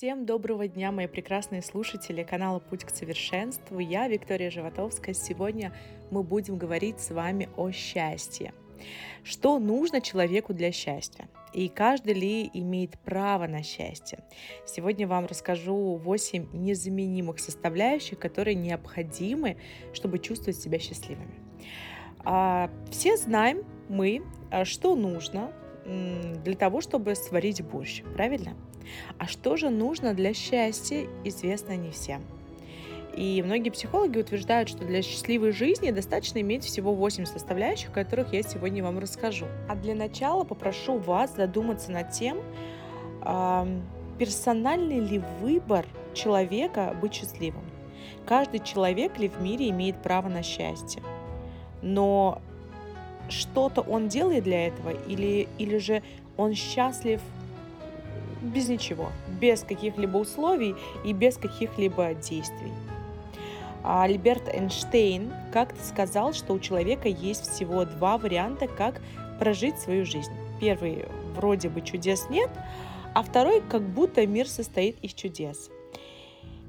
[0.00, 3.78] Всем доброго дня, мои прекрасные слушатели канала «Путь к совершенству».
[3.80, 5.14] Я Виктория Животовская.
[5.14, 5.74] Сегодня
[6.10, 8.54] мы будем говорить с вами о счастье.
[9.24, 11.28] Что нужно человеку для счастья?
[11.52, 14.20] И каждый ли имеет право на счастье?
[14.64, 19.58] Сегодня вам расскажу 8 незаменимых составляющих, которые необходимы,
[19.92, 21.34] чтобы чувствовать себя счастливыми.
[22.24, 25.52] А, все знаем мы, а, что нужно
[25.84, 28.56] для того, чтобы сварить борщ, правильно?
[29.18, 32.22] А что же нужно для счастья, известно не всем.
[33.16, 38.42] И многие психологи утверждают, что для счастливой жизни достаточно иметь всего 8 составляющих, которых я
[38.42, 39.46] сегодня вам расскажу.
[39.68, 42.38] А для начала попрошу вас задуматься над тем,
[44.18, 47.64] персональный ли выбор человека быть счастливым.
[48.26, 51.02] Каждый человек ли в мире имеет право на счастье.
[51.82, 52.40] Но
[53.28, 56.02] что-то он делает для этого или, или же
[56.36, 57.20] он счастлив
[58.40, 62.72] без ничего, без каких-либо условий и без каких-либо действий.
[63.82, 69.00] А Альберт Эйнштейн как-то сказал, что у человека есть всего два варианта, как
[69.38, 70.32] прожить свою жизнь.
[70.60, 72.50] Первый– вроде бы чудес нет,
[73.14, 75.70] а второй– как будто мир состоит из чудес.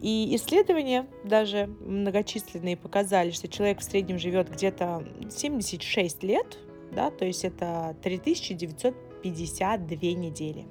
[0.00, 6.58] И исследования даже многочисленные показали, что человек в среднем живет где-то 76 лет,
[6.92, 10.66] да, то есть это 3952 недели.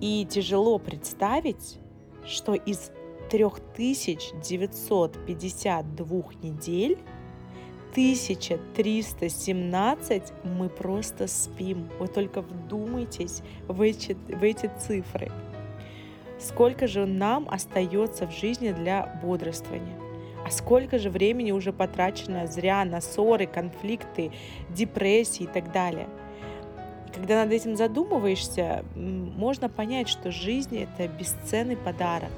[0.00, 1.80] И тяжело представить,
[2.24, 2.92] что из
[3.30, 6.98] 3952 недель
[7.90, 11.88] 1317 мы просто спим.
[11.98, 15.32] Вы только вдумайтесь в эти, в эти цифры.
[16.38, 19.98] Сколько же нам остается в жизни для бодрствования?
[20.46, 24.30] А сколько же времени уже потрачено зря на ссоры, конфликты,
[24.70, 26.08] депрессии и так далее–
[27.18, 32.30] когда над этим задумываешься, можно понять, что жизнь— это бесценный подарок.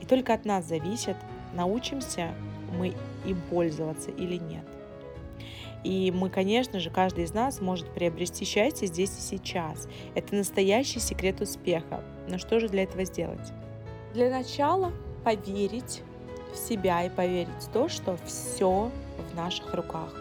[0.00, 1.16] И только от нас зависит,
[1.52, 2.32] научимся
[2.78, 2.94] мы
[3.26, 4.64] им пользоваться или нет.
[5.82, 9.88] И мы, конечно же, каждый из нас может приобрести счастье здесь и сейчас.
[10.14, 12.04] Это настоящий секрет успеха.
[12.28, 13.52] Но что же для этого сделать?
[14.14, 14.92] Для начала
[15.24, 16.02] поверить
[16.52, 18.92] в себя и поверить в то, что все
[19.32, 20.14] в наших руках.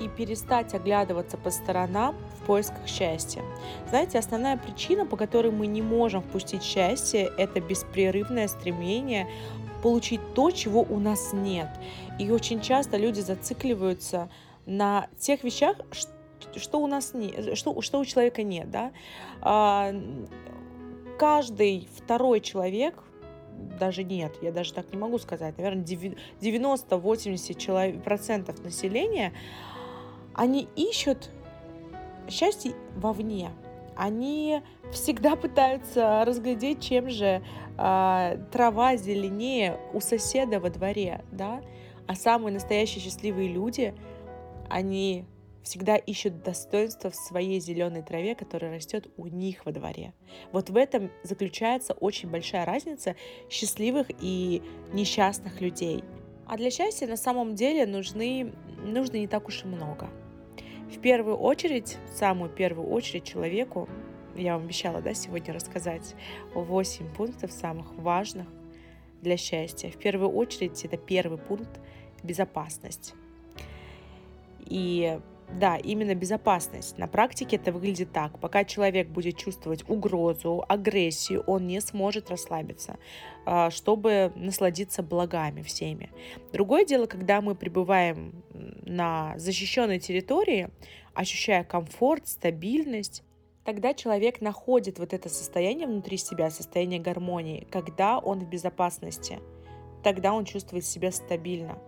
[0.00, 3.42] И перестать оглядываться по сторонам поисках счастья.
[3.88, 9.28] Знаете, основная причина, по которой мы не можем впустить счастье, это беспрерывное стремление
[9.82, 11.68] получить то, чего у нас нет.
[12.18, 14.30] И очень часто люди зацикливаются
[14.64, 15.76] на тех вещах,
[16.56, 18.92] что у нас нет, что, что у человека нет, да.
[19.42, 19.92] А,
[21.18, 22.94] каждый второй человек,
[23.78, 29.32] даже нет, я даже так не могу сказать, наверное, 90-80% населения,
[30.36, 31.30] они ищут
[32.28, 33.50] счастье вовне.
[33.96, 34.60] Они
[34.92, 37.42] всегда пытаются разглядеть, чем же
[37.78, 41.62] э, трава зеленее у соседа во дворе, да.
[42.06, 43.94] А самые настоящие счастливые люди,
[44.68, 45.24] они
[45.62, 50.12] всегда ищут достоинство в своей зеленой траве, которая растет у них во дворе.
[50.52, 53.16] Вот в этом заключается очень большая разница
[53.48, 56.04] счастливых и несчастных людей.
[56.46, 58.52] А для счастья на самом деле нужны,
[58.84, 60.08] нужно не так уж и много.
[60.90, 63.88] В первую очередь, в самую первую очередь человеку,
[64.36, 66.14] я вам обещала, да, сегодня рассказать
[66.54, 68.46] 8 пунктов самых важных
[69.20, 69.90] для счастья.
[69.90, 71.80] В первую очередь, это первый пункт–
[72.22, 73.14] безопасность.
[74.60, 75.18] И
[75.50, 76.98] да, именно безопасность.
[76.98, 78.38] На практике это выглядит так.
[78.40, 82.98] Пока человек будет чувствовать угрозу, агрессию, он не сможет расслабиться,
[83.44, 86.10] а, чтобы насладиться благами всеми.
[86.52, 88.42] Другое дело, когда мы пребываем
[88.82, 90.68] на защищенной территории,
[91.14, 93.22] ощущая комфорт, стабильность,
[93.64, 99.38] тогда человек находит вот это состояние внутри себя, состояние гармонии, когда он в безопасности,
[100.02, 101.78] тогда он чувствует себя стабильно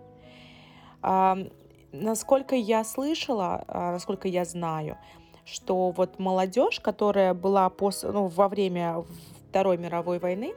[1.92, 4.98] насколько я слышала, а, насколько я знаю,
[5.44, 9.04] что вот молодежь, которая была после, ну, во время
[9.48, 10.54] Второй мировой войны,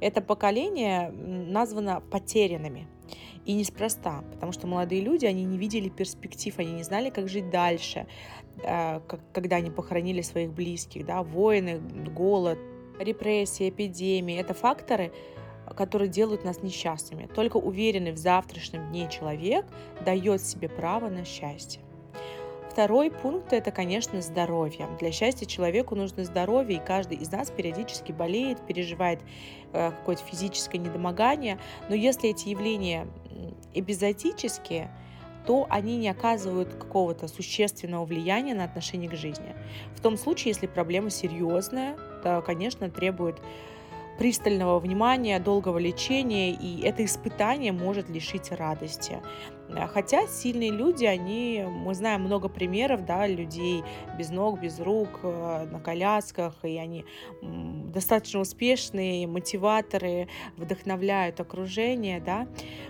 [0.00, 2.88] это поколение названо потерянными.
[3.44, 7.50] И неспроста, потому что молодые люди, они не видели перспектив, они не знали, как жить
[7.50, 8.06] дальше,
[8.64, 9.00] а,
[9.32, 11.80] когда они похоронили своих близких, да, войны,
[12.14, 12.58] голод,
[12.98, 14.38] репрессии, эпидемии.
[14.38, 15.12] Это факторы,
[15.74, 17.26] которые делают нас несчастными.
[17.26, 19.66] Только уверенный в завтрашнем дне человек
[20.04, 21.80] дает себе право на счастье.
[22.70, 24.88] Второй пункт– это, конечно, здоровье.
[24.98, 29.20] Для счастья человеку нужно здоровье, и каждый из нас периодически болеет, переживает
[29.74, 31.58] э, какое-то физическое недомогание.
[31.90, 33.06] Но если эти явления
[33.74, 34.90] эпизодические,
[35.46, 39.54] то они не оказывают какого-то существенного влияния на отношение к жизни.
[39.94, 43.36] В том случае, если проблема серьезная, то, конечно, требует
[44.18, 49.18] пристального внимания, долгого лечения, и это испытание может лишить радости.
[49.68, 53.82] Э, хотя сильные люди, они, мы знаем много примеров, да, людей
[54.18, 57.04] без ног, без рук, э, на колясках, и они
[57.40, 62.46] достаточно успешные, мотиваторы, вдохновляют окружение, да,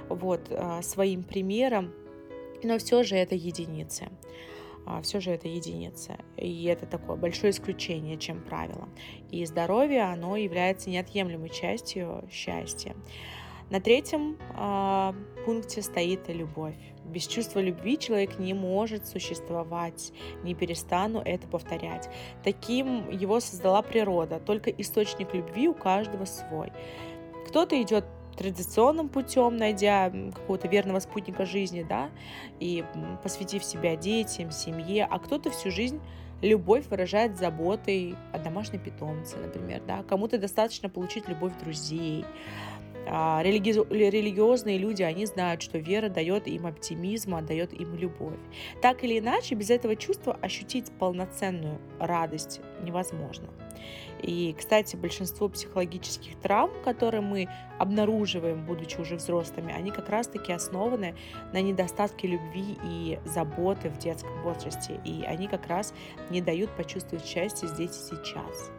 [0.09, 1.93] вот, э, своим примером,
[2.63, 4.09] но все же это единицы
[5.03, 6.19] все же это единица.
[6.37, 8.89] И это такое большое исключение, чем правило.
[9.31, 12.95] И здоровье, оно является неотъемлемой частью счастья.
[13.71, 15.13] На третьем э,
[15.47, 16.77] пункте стоит любовь.
[17.07, 20.13] Без чувства любви человек не может существовать.
[20.43, 22.11] Не перестану это повторять.
[22.45, 24.41] Таким его создала природа.
[24.41, 26.71] Только источник любви у каждого свой.
[27.49, 28.05] Кто-то идет
[28.37, 32.11] традиционным путем, найдя какого-то верного спутника жизни, да,
[32.61, 32.85] и
[33.23, 36.01] посвятив себя детям, семье, а кто-то всю жизнь
[36.43, 42.25] любовь выражает заботой о домашнем питомце, например, да, кому-то достаточно получить любовь друзей,
[43.07, 43.73] религи...
[43.93, 48.39] религиозные люди, они знают, что вера дает им оптимизм, а дает им любовь.
[48.81, 53.49] Так или иначе, без этого чувства ощутить полноценную радость невозможно.
[54.23, 61.17] И, кстати, большинство психологических травм, которые мы обнаруживаем, будучи уже взрослыми, они как раз-таки основаны
[61.53, 65.01] на недостатке любви и заботы в детском возрасте.
[65.05, 65.93] И они как раз
[66.31, 68.71] не дают почувствовать счастье здесь и сейчас.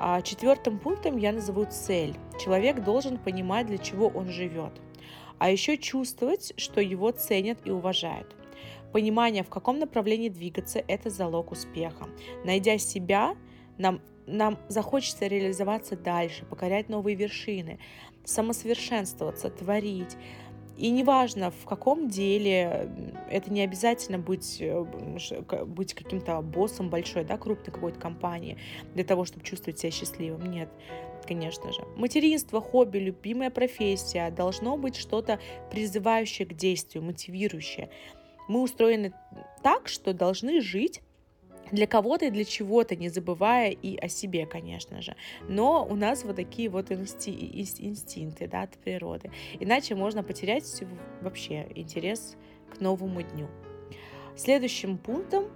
[0.00, 2.14] А четвертым пунктом я назову цель.
[2.38, 4.72] Человек должен понимать, для чего он живет.
[5.38, 8.34] А еще чувствовать, что его ценят и уважают.
[8.92, 12.08] Понимание, в каком направлении двигаться, это залог успеха.
[12.44, 13.36] Найдя себя,
[13.76, 17.78] нам, нам захочется реализоваться дальше, покорять новые вершины,
[18.24, 20.16] самосовершенствоваться, творить.
[20.78, 22.88] И неважно, в каком деле,
[23.28, 24.84] это не обязательно быть, э,
[25.66, 28.58] быть каким-то боссом большой, да, крупной какой-то компании
[28.94, 30.48] для того, чтобы чувствовать себя счастливым.
[30.48, 30.68] Нет,
[31.26, 31.82] конечно же.
[31.96, 35.40] Материнство, хобби, любимая профессия должно быть что-то
[35.72, 37.90] призывающее к действию, мотивирующее.
[38.46, 39.12] Мы устроены
[39.64, 41.02] так, что должны жить
[41.72, 45.16] для кого-то и для чего-то, не забывая и о себе, конечно же.
[45.48, 49.30] Но у нас вот такие вот инсти- инстинкты да, от природы.
[49.60, 50.82] Иначе можно потерять
[51.20, 52.36] вообще интерес
[52.72, 53.48] к новому дню.
[54.36, 55.46] Следующим пунктом,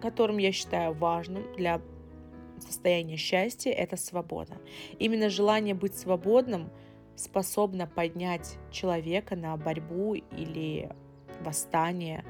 [0.00, 1.80] которым я считаю важным для
[2.58, 4.56] состояния счастья, это свобода.
[4.98, 6.70] Именно желание быть свободным
[7.16, 10.90] способно поднять человека на борьбу или
[11.40, 12.24] восстание,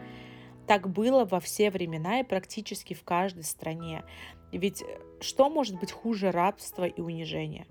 [0.70, 4.05] так было во все времена и практически в каждой стране.
[4.52, 7.67] Ведь э, что может быть хуже рабства и унижения?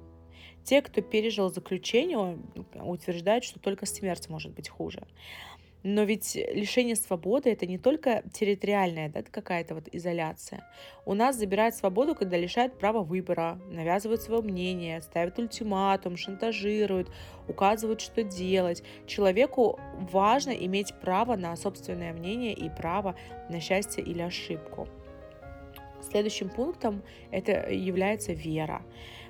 [0.65, 2.37] Те, кто пережил заключение,
[2.75, 5.07] утверждают, что только смерть может быть хуже.
[5.83, 10.65] Но ведь лишение свободы это не только территориальная да, какая-то вот изоляция.
[11.05, 17.09] У нас забирают свободу, когда лишают права выбора, навязывают свое мнение, ставят ультиматум, шантажируют,
[17.47, 18.83] указывают, что делать.
[19.07, 19.79] Человеку
[20.11, 23.15] важно иметь право на собственное мнение и право
[23.49, 24.89] на счастье или ошибку.
[26.01, 28.81] Следующим пунктом это является вера.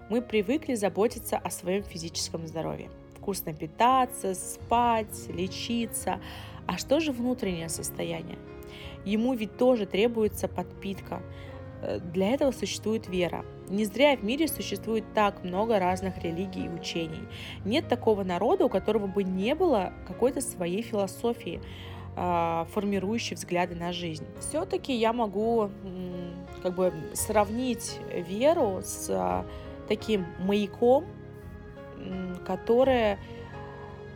[0.09, 2.89] Мы привыкли заботиться о своем физическом здоровье
[3.29, 6.19] вкусно питаться, спать, лечиться.
[6.65, 8.39] А что же внутреннее состояние?
[9.05, 11.21] Ему ведь тоже требуется подпитка.
[11.83, 13.45] Э, для этого существует вера.
[13.69, 17.21] Не зря в мире существует так много разных религий и учений.
[17.65, 21.61] Нет такого народа, у которого бы не было какой-то своей философии,
[22.15, 24.25] а, формирующей взгляды на жизнь.
[24.39, 25.69] Все-таки я могу
[26.63, 29.45] как бы сравнить веру с а,
[29.87, 31.05] таким маяком,
[32.45, 33.19] которая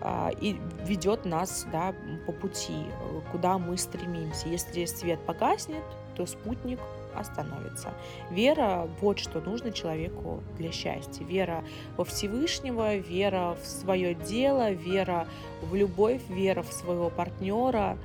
[0.01, 1.93] а, и ведет нас да,
[2.25, 2.85] по пути,
[3.31, 4.49] куда мы стремимся.
[4.49, 5.83] Если свет погаснет,
[6.15, 6.79] то спутник
[7.15, 7.93] остановится.
[8.29, 11.23] Вера– вот что нужно человеку для счастья.
[11.23, 11.63] Вера
[11.95, 15.27] во Всевышнего, вера в свое дело, вера
[15.61, 17.97] в любовь, вера в своего партнера,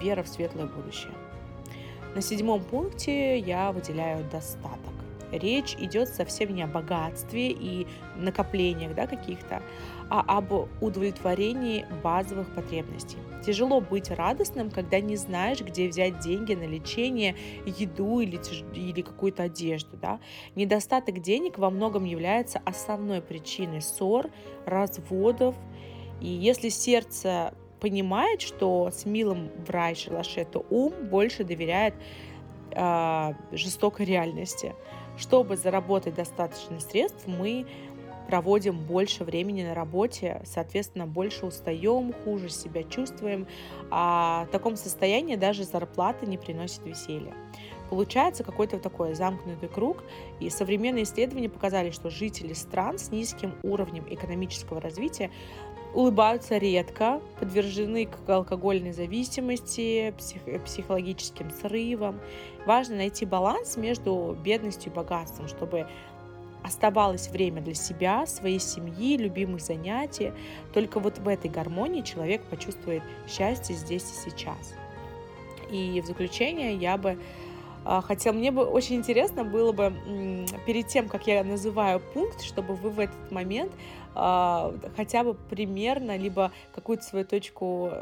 [0.00, 1.12] вера в светлое будущее.
[2.14, 4.89] На седьмом пункте я выделяю достаток
[5.32, 9.62] речь идет совсем не о богатстве и накоплениях да, каких-то,
[10.08, 13.18] а об удовлетворении базовых потребностей.
[13.44, 18.38] Тяжело быть радостным, когда не знаешь, где взять деньги на лечение, еду или,
[18.74, 19.96] или какую-то одежду.
[19.96, 20.20] Да?
[20.56, 24.30] Недостаток денег во многом является основной причиной ссор,
[24.66, 25.54] разводов.
[26.20, 31.94] И если сердце понимает, что с милым в рай шалаше, то ум больше доверяет
[32.72, 34.74] э, жестокой реальности.
[35.20, 37.66] Чтобы заработать достаточно средств, мы
[38.26, 43.46] проводим больше времени на работе, соответственно, больше устаем, хуже себя чувствуем,
[43.90, 47.34] а в таком состоянии даже зарплата не приносит веселья.
[47.90, 50.04] Получается какой-то такой замкнутый круг,
[50.38, 55.30] и современные исследования показали, что жители стран с низким уровнем экономического развития
[55.94, 62.20] улыбаются редко, подвержены к алкогольной зависимости, псих, психологическим срывам.
[62.66, 65.86] Важно найти баланс между бедностью и богатством, чтобы
[66.62, 70.32] оставалось время для себя, своей семьи, любимых занятий.
[70.72, 74.74] Только вот в этой гармонии человек почувствует счастье здесь и сейчас.
[75.70, 77.18] И в заключение я бы
[77.84, 79.92] хотя мне бы очень интересно было бы
[80.66, 83.72] перед тем, как я называю пункт, чтобы вы в этот момент
[84.14, 87.92] а, хотя бы примерно, либо какую-то свою точку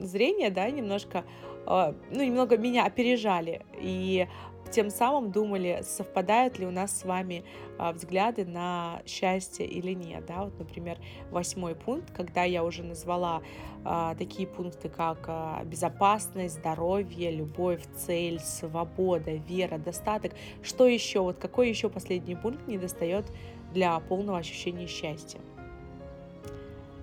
[0.00, 1.24] зрения, да, немножко,
[1.66, 3.62] а, ну, немного меня опережали.
[3.78, 4.26] И
[4.70, 7.44] тем самым думали, совпадают ли у нас с вами
[7.78, 10.26] а, взгляды на счастье или нет.
[10.26, 10.44] Да?
[10.44, 10.98] Вот, например,
[11.30, 13.42] восьмой пункт, когда я уже назвала
[13.84, 20.32] а, такие пункты, как а, безопасность, здоровье, любовь, цель, свобода, вера, достаток.
[20.62, 21.20] Что еще?
[21.20, 23.26] Вот какой еще последний пункт не достает
[23.72, 25.40] для полного ощущения счастья?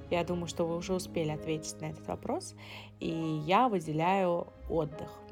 [0.09, 2.53] Я думаю, что вы уже успели ответить на этот вопрос.
[2.99, 3.09] И
[3.47, 5.22] я выделяю отдых.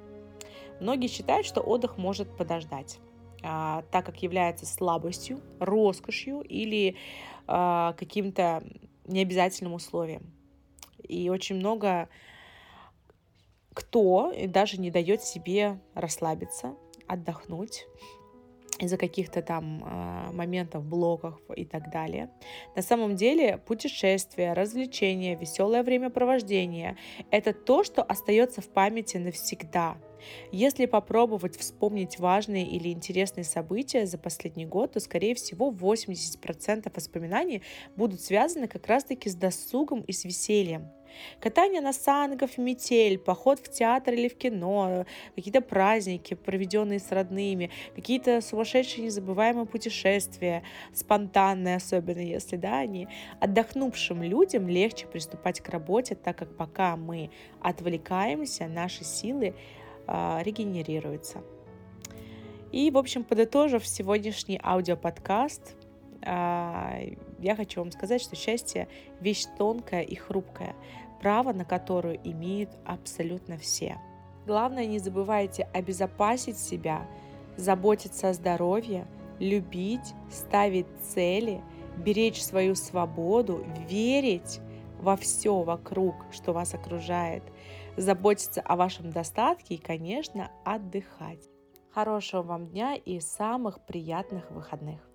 [0.81, 2.99] Многие считают, что отдых может подождать
[3.43, 6.95] а, так как является слабостью, роскошью или
[7.47, 8.63] а, каким-то
[9.05, 10.31] необязательным условием.
[11.07, 12.09] И очень много
[13.73, 16.75] кто даже не дает себе расслабиться,
[17.07, 17.87] отдохнуть
[18.79, 22.31] из-за каких-то там э, моментов, блоков и так далее.
[22.75, 26.97] На самом деле путешествия, развлечения, веселое времяпровождение–
[27.31, 29.97] это то, что остается в памяти навсегда.
[30.51, 37.61] Если попробовать вспомнить важные или интересные события за последний год, то, скорее всего, 80% воспоминаний
[37.95, 40.89] будут связаны как раз-таки с досугом и с весельем.
[41.39, 47.71] Катание на санках, метель, поход в театр или в кино, какие-то праздники, проведенные с родными,
[47.95, 50.63] какие-то сумасшедшие незабываемые путешествия,
[50.93, 53.07] спонтанные особенно, если да, они.
[53.39, 59.55] Отдохнувшим людям легче приступать к работе, так как пока мы отвлекаемся, наши силы
[60.11, 61.41] э, регенерируются.
[62.71, 65.75] И, в общем, подытожив сегодняшний аудиоподкаст,
[66.21, 68.87] э, я хочу вам сказать, что счастье–
[69.21, 70.75] вещь тонкая и хрупкая,
[71.21, 73.97] право на которую имеют абсолютно все.
[74.45, 77.07] Главное, не забывайте обезопасить себя,
[77.57, 79.05] заботиться о здоровье,
[79.39, 81.61] любить, ставить цели,
[81.97, 84.59] беречь свою свободу, верить
[85.01, 87.43] во все вокруг, что вас окружает,
[87.97, 91.49] заботиться о вашем достатке и, конечно, отдыхать.
[91.93, 95.10] Хорошего вам дня и самых приятных выходных!